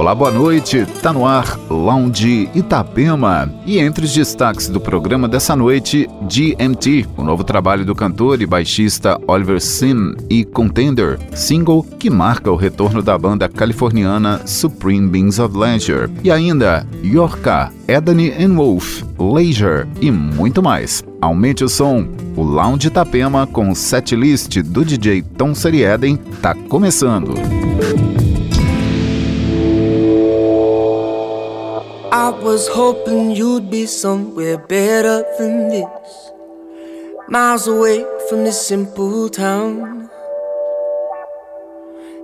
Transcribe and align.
Olá, 0.00 0.14
boa 0.14 0.30
noite. 0.30 0.86
Tá 1.02 1.12
no 1.12 1.26
ar 1.26 1.60
Lounge 1.68 2.48
Itapema. 2.54 3.52
E 3.66 3.78
entre 3.78 4.06
os 4.06 4.14
destaques 4.14 4.66
do 4.66 4.80
programa 4.80 5.28
dessa 5.28 5.54
noite, 5.54 6.08
GMT, 6.22 7.06
o 7.18 7.22
novo 7.22 7.44
trabalho 7.44 7.84
do 7.84 7.94
cantor 7.94 8.40
e 8.40 8.46
baixista 8.46 9.20
Oliver 9.28 9.60
Sim 9.60 10.14
e 10.30 10.42
Contender, 10.42 11.18
single 11.34 11.82
que 11.98 12.08
marca 12.08 12.50
o 12.50 12.56
retorno 12.56 13.02
da 13.02 13.18
banda 13.18 13.46
californiana 13.46 14.40
Supreme 14.46 15.06
Beings 15.06 15.38
of 15.38 15.54
Leisure. 15.54 16.10
E 16.24 16.30
ainda 16.30 16.86
Yorka, 17.04 17.70
Edany 17.86 18.32
and 18.42 18.54
Wolf, 18.54 19.02
Leisure 19.18 19.86
e 20.00 20.10
muito 20.10 20.62
mais. 20.62 21.04
Aumente 21.20 21.62
o 21.62 21.68
som. 21.68 22.08
O 22.36 22.42
Lounge 22.42 22.86
Itapema 22.86 23.46
com 23.46 23.74
setlist 23.74 24.62
do 24.62 24.82
DJ 24.82 25.20
Tom 25.36 25.54
Serieden 25.54 26.16
tá 26.40 26.54
começando. 26.70 27.69
I 32.12 32.30
was 32.30 32.66
hoping 32.66 33.30
you'd 33.30 33.70
be 33.70 33.86
somewhere 33.86 34.58
better 34.58 35.24
than 35.38 35.68
this. 35.68 36.32
Miles 37.28 37.68
away 37.68 38.04
from 38.28 38.42
this 38.42 38.66
simple 38.66 39.28
town. 39.28 40.10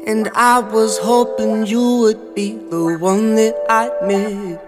And 0.05 0.29
I 0.35 0.59
was 0.59 0.99
hoping 0.99 1.67
you 1.67 1.99
would 1.99 2.35
be 2.35 2.55
the 2.69 2.99
one 2.99 3.37
that 3.37 3.55
I'd 3.69 3.95
miss. 4.09 4.59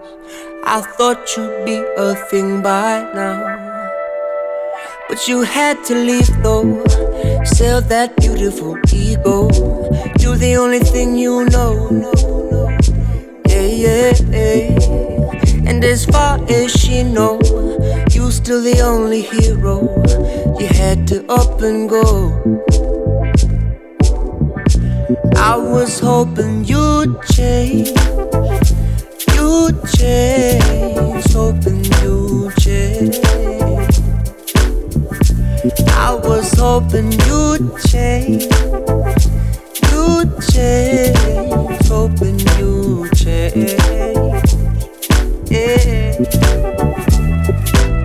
I 0.64 0.80
thought 0.82 1.36
you'd 1.36 1.64
be 1.64 1.84
a 1.96 2.14
thing 2.30 2.62
by 2.62 3.10
now. 3.12 3.90
But 5.08 5.26
you 5.26 5.42
had 5.42 5.82
to 5.86 5.96
leave 5.96 6.30
though. 6.44 6.84
Sell 7.44 7.80
that 7.80 8.16
beautiful 8.18 8.78
ego. 8.92 9.48
Do 10.18 10.36
the 10.36 10.54
only 10.56 10.78
thing 10.78 11.16
you 11.16 11.44
know 11.46 11.88
yeah, 13.68 14.14
yeah. 14.30 15.07
And 15.78 15.84
as 15.84 16.06
far 16.06 16.44
as 16.50 16.72
she 16.72 17.04
know, 17.04 17.38
you're 18.10 18.32
still 18.32 18.60
the 18.60 18.80
only 18.84 19.22
hero. 19.22 19.82
You 20.58 20.66
had 20.66 21.06
to 21.06 21.24
up 21.30 21.62
and 21.62 21.88
go. 21.88 22.32
I 25.36 25.54
was 25.54 26.00
hoping 26.00 26.64
you'd 26.64 27.22
change, 27.30 27.90
you'd 29.36 29.78
change, 29.94 31.24
hoping 31.32 31.84
you'd 32.02 32.56
change. 32.58 33.20
I 35.94 36.18
was 36.24 36.52
hoping 36.58 37.12
you'd 37.28 37.78
change, 37.86 38.50
you'd 39.92 40.30
change, 40.50 41.86
hoping 41.86 42.40
you'd 42.58 43.14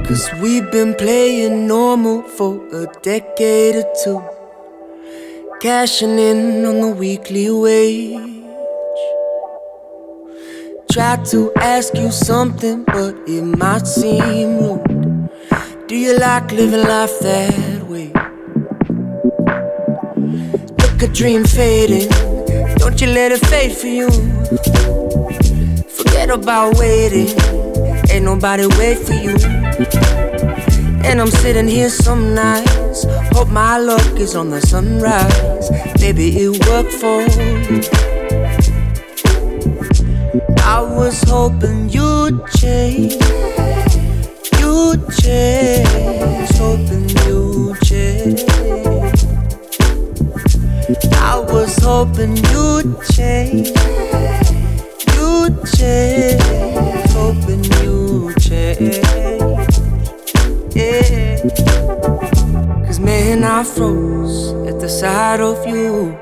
Cause 0.06 0.30
we've 0.40 0.70
been 0.72 0.94
playing 0.94 1.66
normal 1.66 2.22
for 2.22 2.64
a 2.72 2.86
decade 3.02 3.78
or 3.78 3.92
two. 4.04 4.22
Cashing 5.60 6.20
in 6.20 6.64
on 6.64 6.82
the 6.82 6.90
weekly 6.90 7.50
wage. 7.50 8.20
Tried 10.92 11.26
to 11.32 11.52
ask 11.56 11.96
you 11.96 12.12
something, 12.12 12.84
but 12.84 13.16
it 13.28 13.42
might 13.42 13.88
seem 13.88 14.60
rude. 14.60 15.30
Do 15.88 15.96
you 15.96 16.16
like 16.20 16.52
living 16.52 16.84
life 16.84 17.20
that 17.22 17.82
way? 17.88 18.12
Look 20.82 21.02
a 21.02 21.08
dream 21.12 21.46
fading, 21.46 22.10
don't 22.78 23.02
you 23.02 23.08
let 23.08 23.32
it 23.32 23.44
fade 23.48 23.72
for 23.76 23.88
you. 23.88 24.12
Forget 25.90 26.30
about 26.30 26.78
waiting, 26.78 27.30
ain't 28.14 28.26
nobody 28.26 28.68
wait 28.78 29.00
for 29.00 29.14
you. 29.14 29.36
And 31.04 31.20
I'm 31.20 31.32
sitting 31.32 31.68
here 31.68 31.90
some 31.90 32.36
nights, 32.36 33.06
hope 33.34 33.50
my 33.50 33.78
luck 33.78 34.20
is 34.20 34.36
on 34.36 34.50
the 34.52 34.62
sunrise. 34.62 35.70
Maybe 36.00 36.28
it 36.38 36.52
worked 36.68 36.94
for 36.94 37.22
you. 37.22 37.82
I 40.64 40.82
was 40.82 41.24
hoping 41.24 41.90
you'd 41.90 42.46
change, 42.58 43.14
you'd 44.60 45.02
change, 45.22 46.50
hoping 46.58 47.10
you'd 47.26 47.82
change. 47.82 48.44
I 51.16 51.40
was 51.40 51.76
hoping 51.78 52.38
you'd 52.52 53.02
change 53.16 53.72
You'd 55.16 55.66
change, 55.78 56.73
Cause 62.86 63.00
man, 63.00 63.44
I 63.44 63.64
froze 63.64 64.52
at 64.68 64.80
the 64.80 64.90
sight 64.90 65.40
of 65.40 65.66
you. 65.66 66.18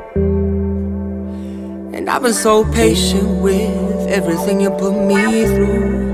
And 1.94 2.10
I've 2.10 2.22
been 2.22 2.34
so 2.34 2.64
patient 2.72 3.42
with 3.42 4.08
everything 4.10 4.62
you 4.62 4.70
put 4.72 4.94
me 4.94 5.46
through. 5.46 6.12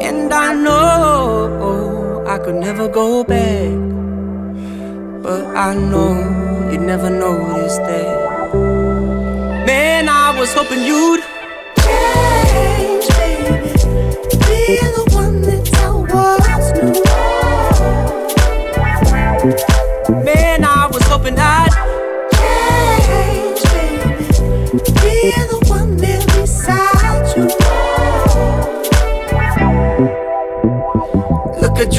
And 0.00 0.32
I 0.32 0.54
know 0.54 2.24
I 2.26 2.38
could 2.38 2.56
never 2.56 2.88
go 2.88 3.24
back. 3.24 3.70
But 5.22 5.44
I 5.56 5.74
know 5.74 6.70
you 6.70 6.78
never 6.78 7.10
noticed 7.10 7.80
that. 7.80 8.54
Man, 9.66 10.08
I 10.08 10.38
was 10.38 10.54
hoping 10.54 10.82
you'd 10.84 11.22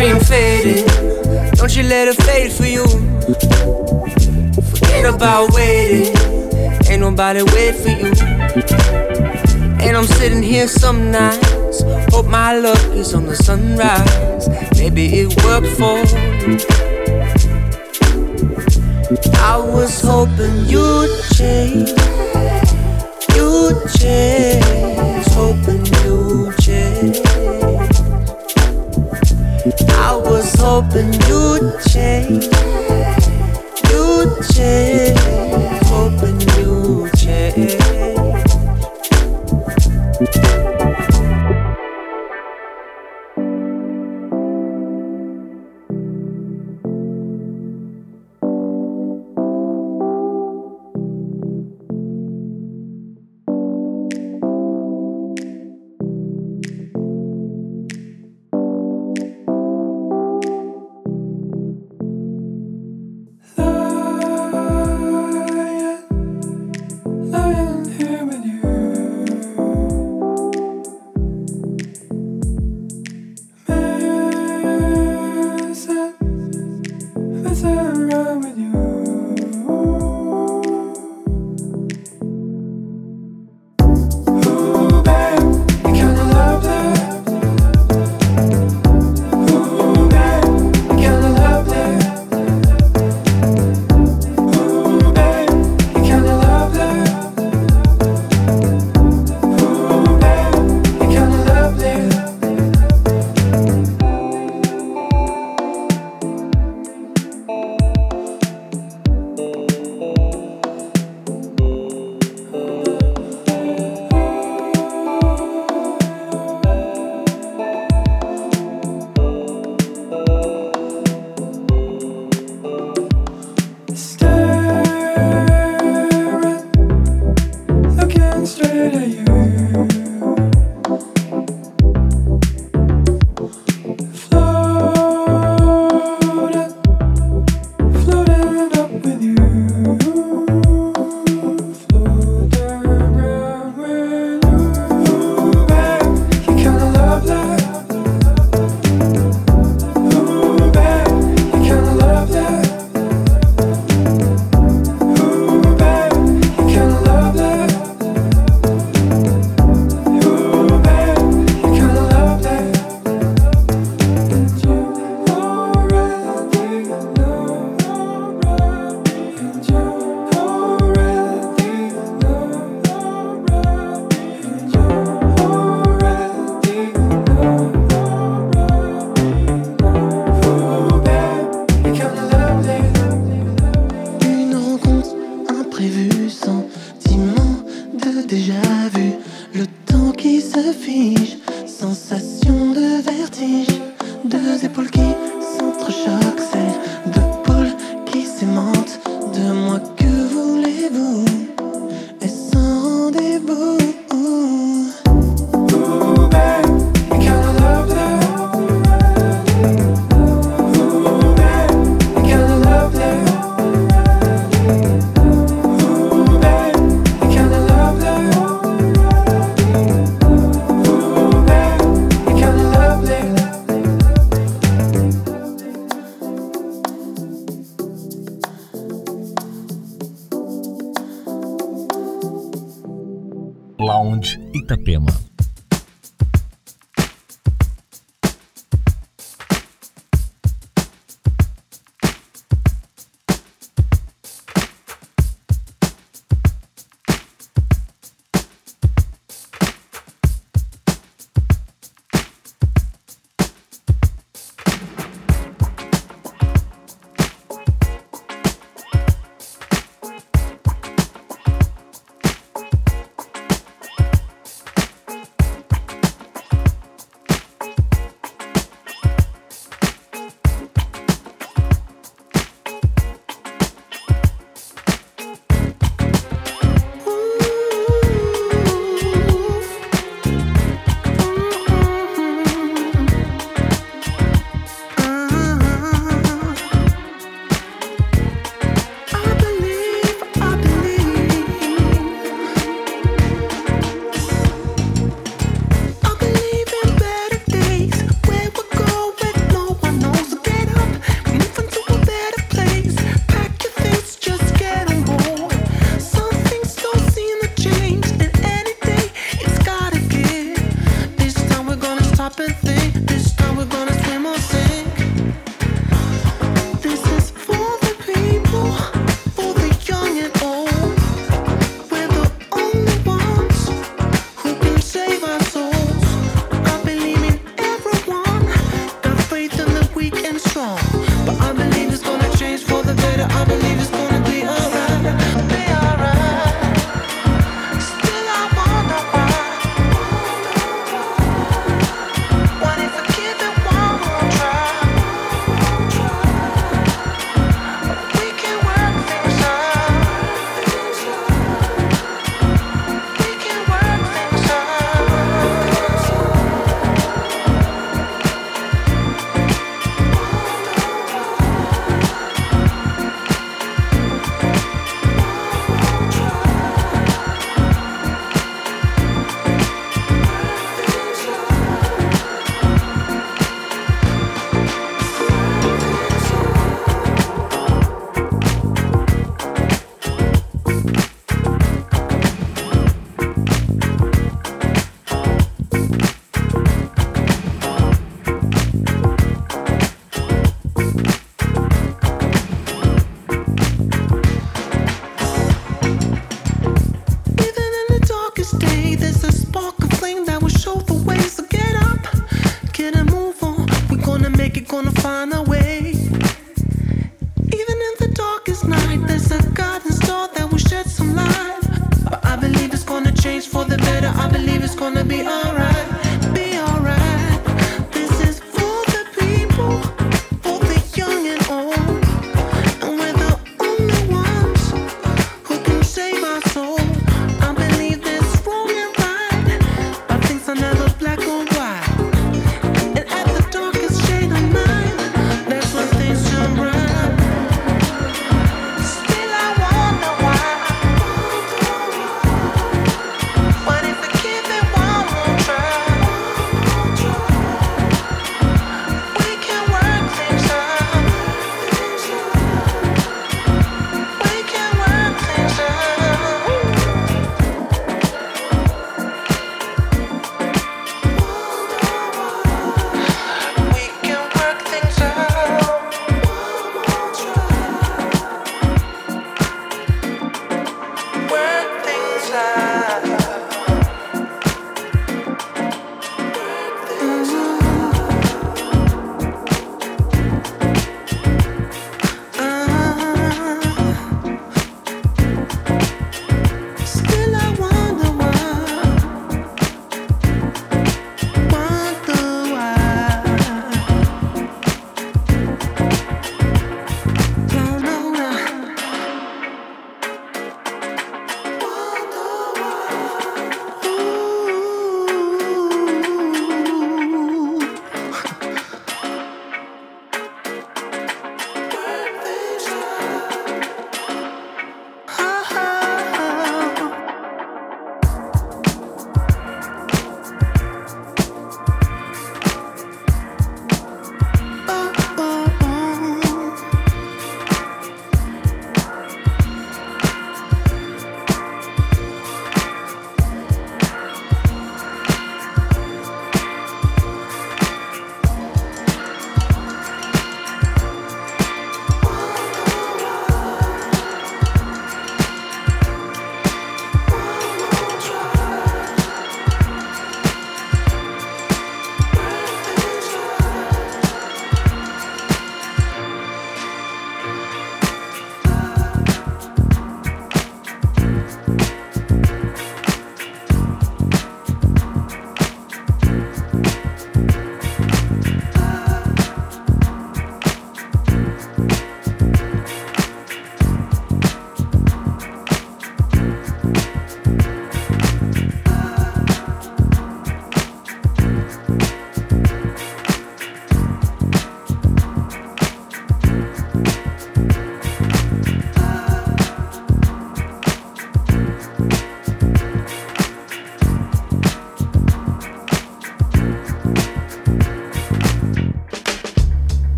dream 0.00 0.18
fading. 0.20 0.86
Don't 1.56 1.76
you 1.76 1.82
let 1.82 2.08
it 2.08 2.16
fade 2.22 2.50
for 2.50 2.64
you. 2.64 2.86
Forget 4.70 5.14
about 5.14 5.52
waiting. 5.52 6.16
Ain't 6.88 7.02
nobody 7.02 7.42
wait 7.42 7.74
for 7.74 7.90
you. 7.90 8.10
And 9.84 9.94
I'm 9.98 10.06
sitting 10.06 10.42
here 10.42 10.68
some 10.68 11.10
nights. 11.10 11.82
Hope 12.14 12.28
my 12.28 12.58
luck 12.58 12.82
is 12.94 13.12
on 13.12 13.26
the 13.26 13.36
sunrise. 13.36 14.48
Maybe 14.78 15.04
it 15.20 15.28
worked 15.44 15.68
for 15.78 15.98
you. 16.10 16.56
I 19.52 19.58
was 19.58 20.00
hoping 20.00 20.64
you'd 20.64 21.12
change. 21.36 21.90
You'd 23.36 23.78
change. 24.00 25.26
Hoping 25.36 25.84
you'd 26.02 26.59
hoping 30.60 31.12
you'd 31.28 31.80
change. 31.88 32.44
You'd 33.90 34.32
change. 34.52 35.18
Hoping 35.88 36.40
you'd 36.58 37.12
change. 37.16 37.99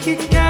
Kitty 0.00 0.34
out. 0.38 0.49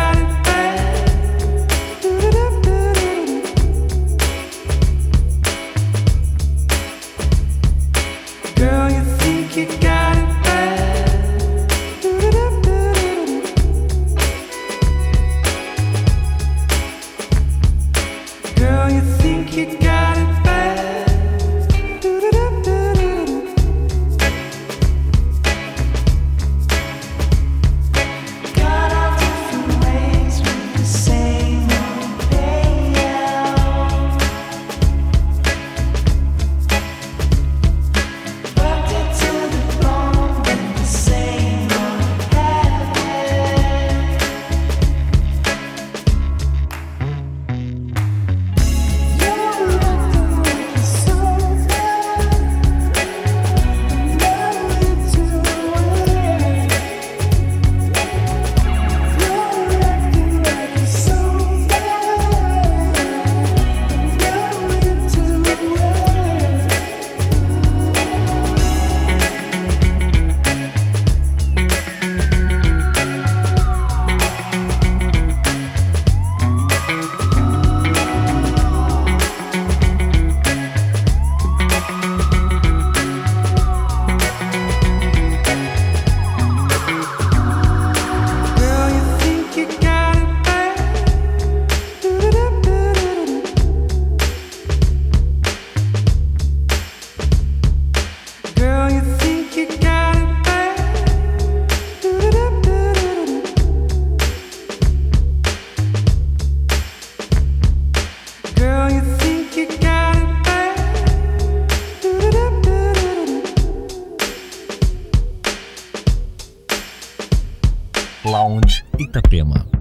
Itapema. 119.11 119.80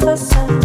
the 0.00 0.16
sun. 0.16 0.59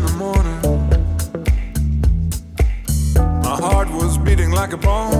in 0.00 0.06
the 0.06 0.12
morning. 0.12 0.60
My 3.42 3.56
heart 3.56 3.90
was 3.90 4.16
beating 4.18 4.50
like 4.50 4.72
a 4.72 4.76
bomb. 4.76 5.19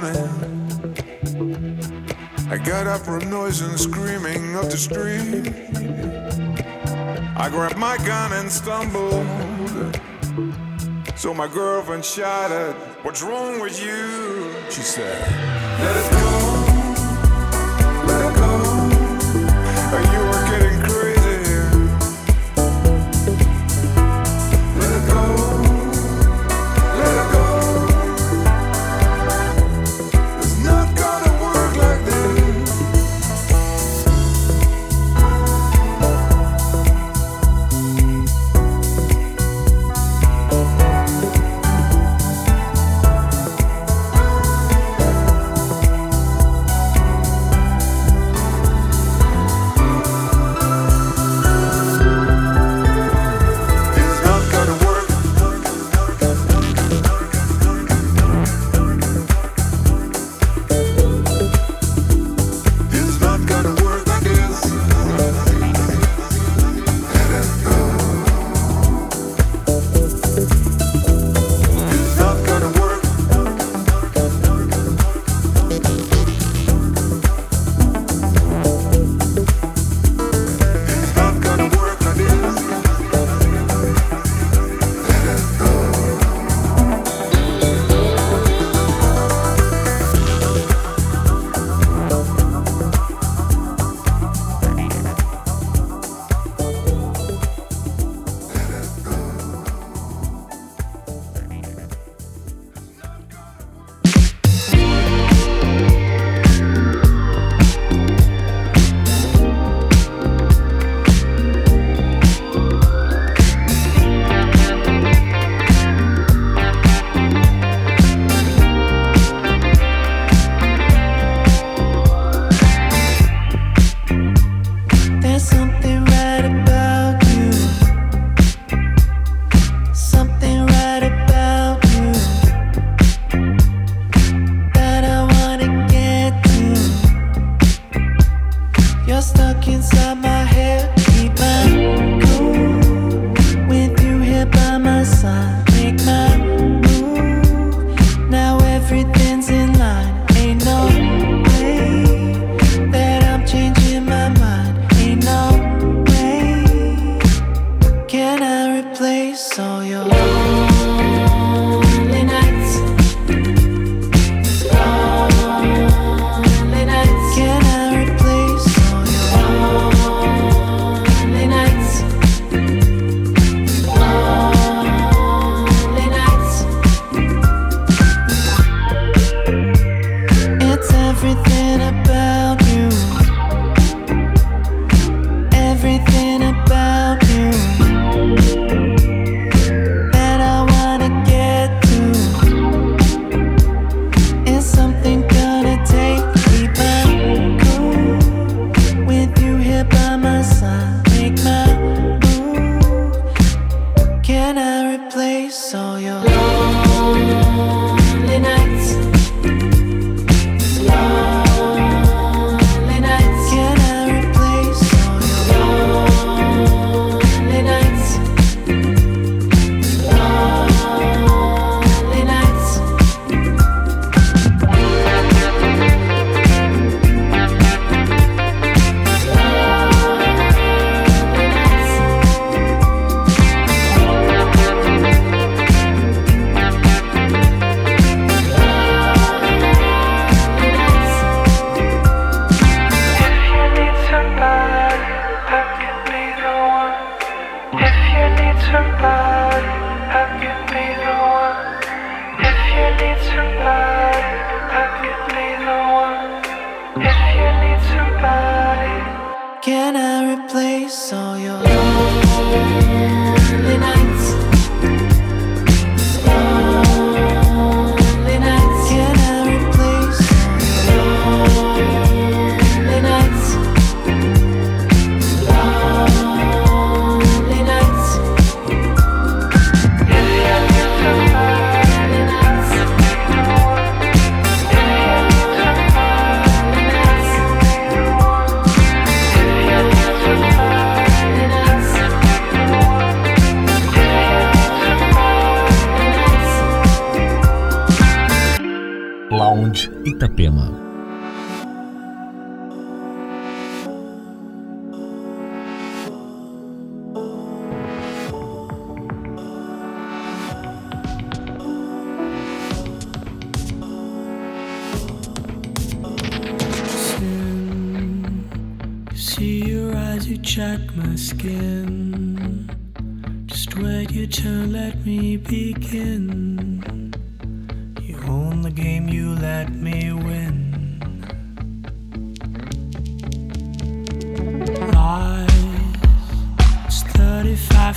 morning. 0.00 0.16
I 2.50 2.58
got 2.58 2.88
up 2.88 3.02
from 3.02 3.30
noise 3.30 3.60
and 3.60 3.78
screaming 3.78 4.56
up 4.56 4.64
the 4.64 4.76
street. 4.76 5.54
I 7.36 7.48
grabbed 7.48 7.78
my 7.78 7.96
gun 7.98 8.32
and 8.32 8.50
stumbled. 8.50 9.24
So 11.14 11.32
my 11.32 11.46
girlfriend 11.46 12.04
shouted, 12.04 12.74
What's 13.02 13.22
wrong 13.22 13.60
with 13.60 13.80
you? 13.80 14.52
She 14.68 14.82
said, 14.82 15.30
Let 15.78 15.96
us 15.96 16.10
go. 16.10 16.43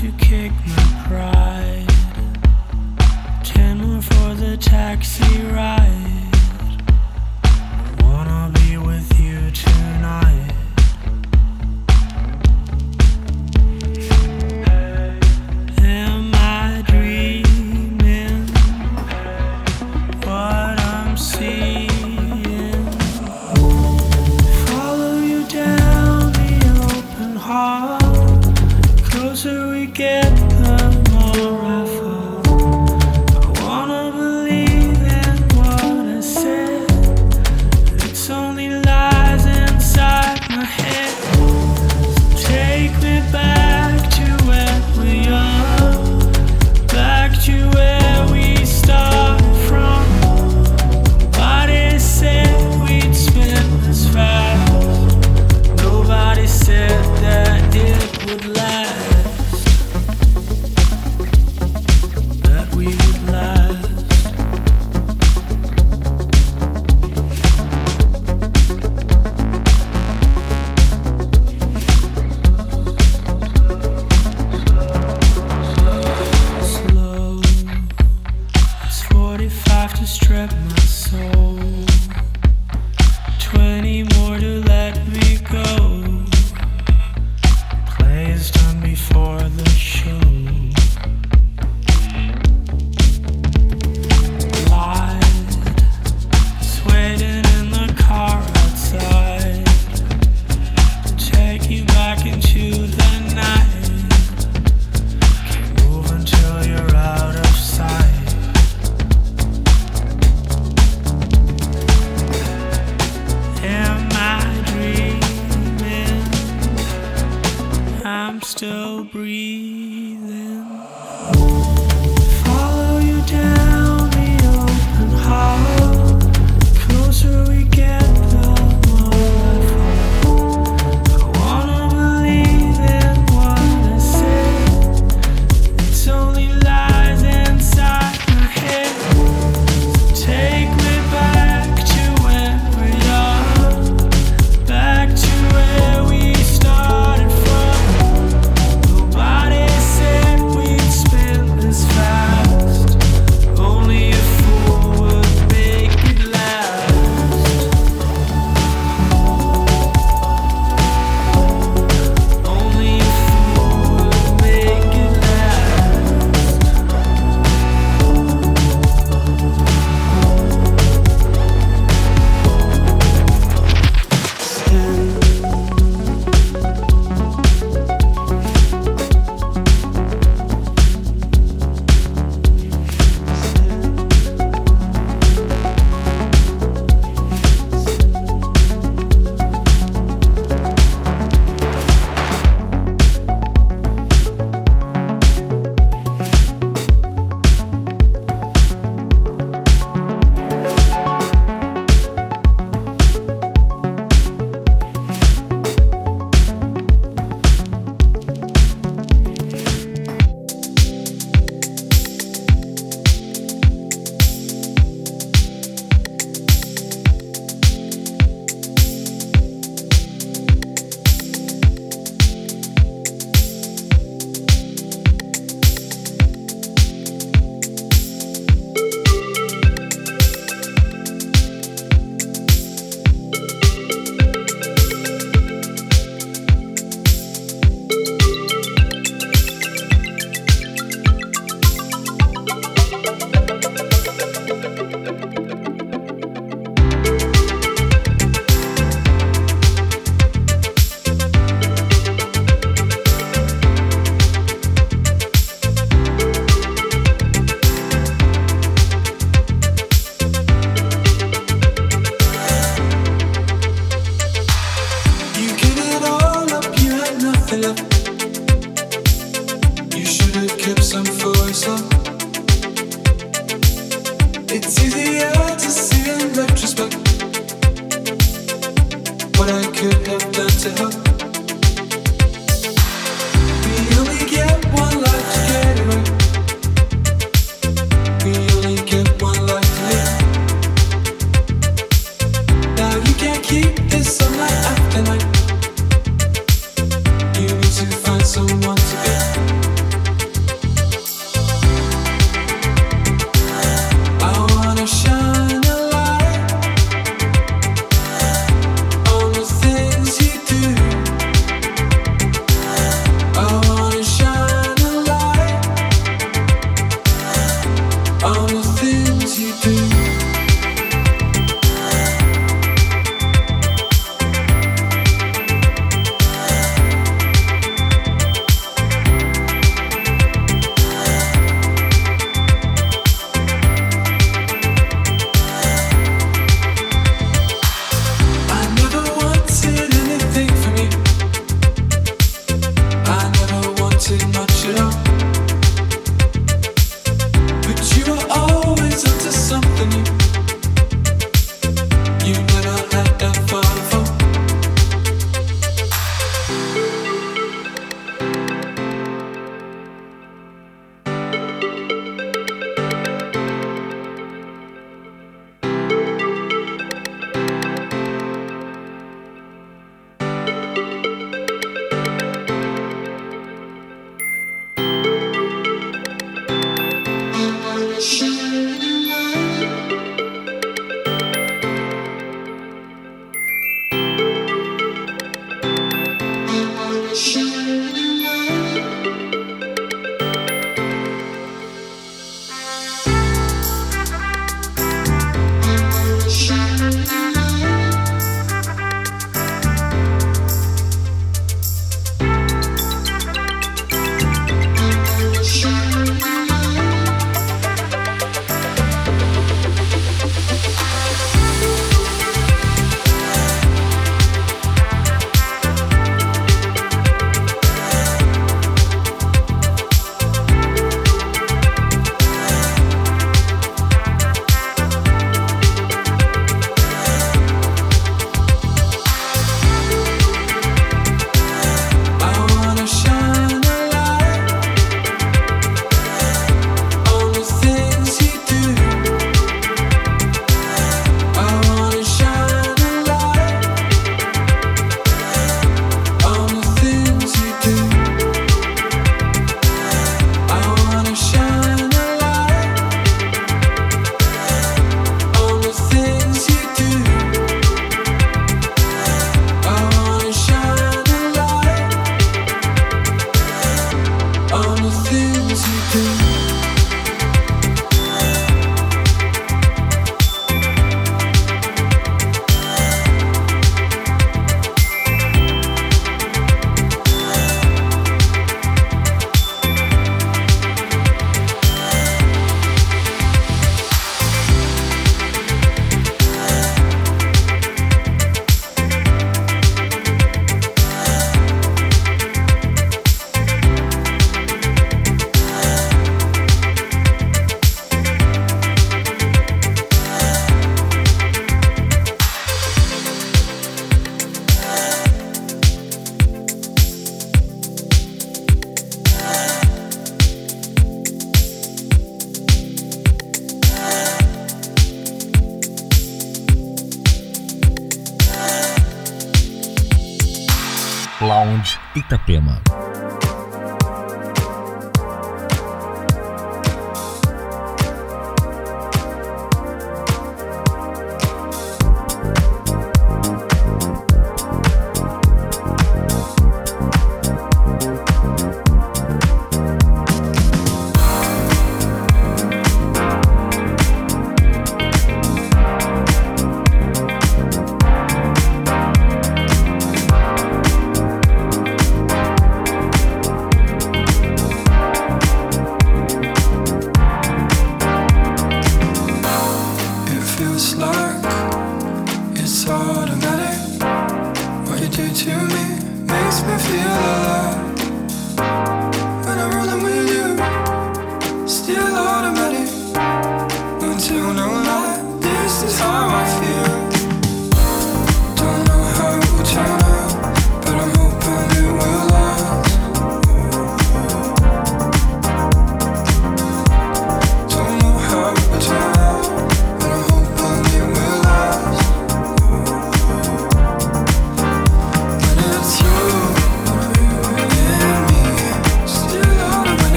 to 0.00 0.10
kick 0.12 0.50
my 0.66 1.04
pride. 1.06 1.86
Ten 3.44 3.76
more 3.82 4.00
for 4.00 4.34
the 4.34 4.56
taxi 4.56 5.42
ride. 5.42 5.99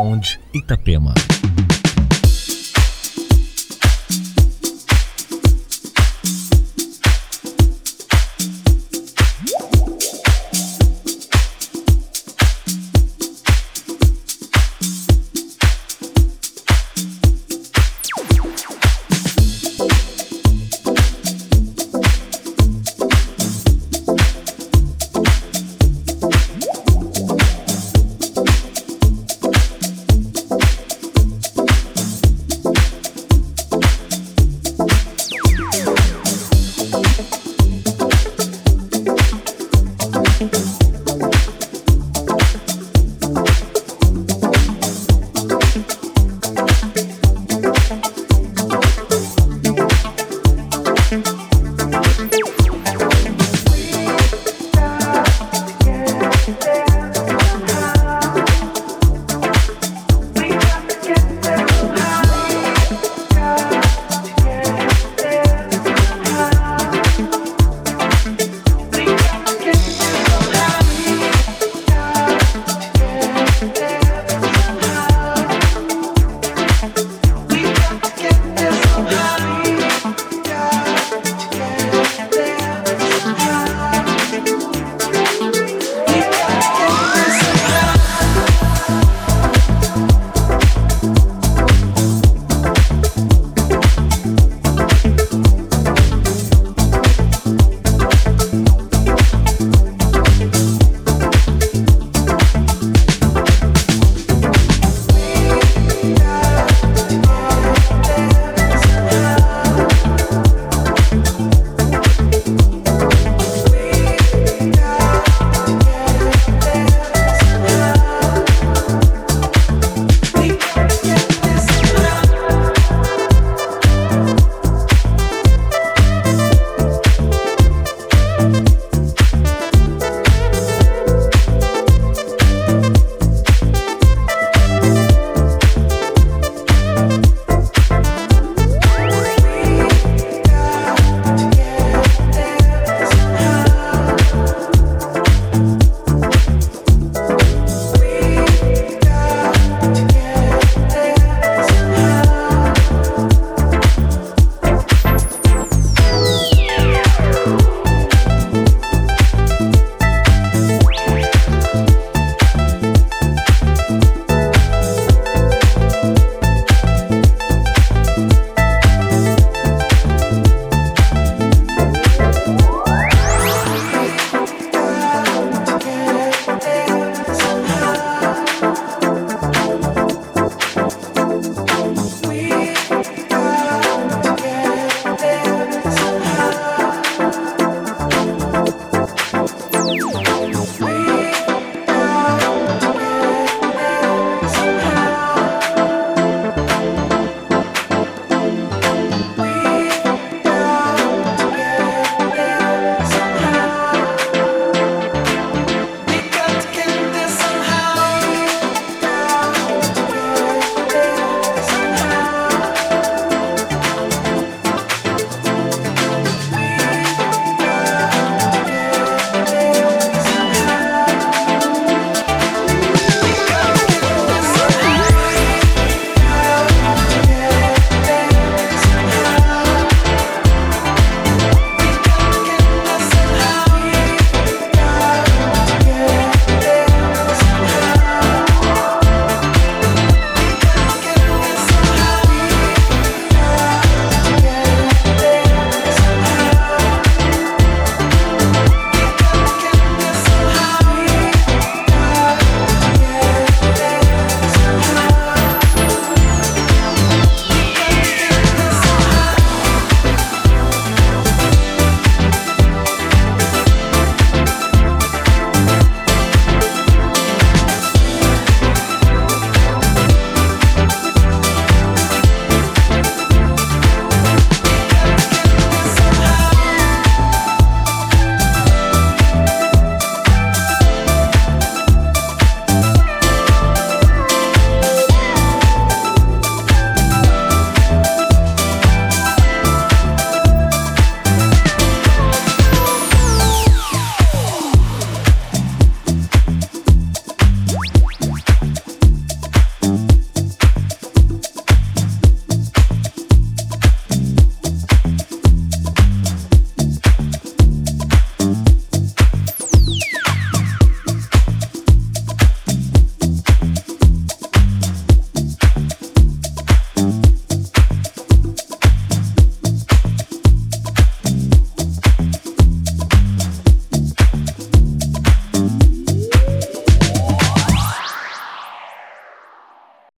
Sound 0.00 0.38
Itapema. 0.54 1.12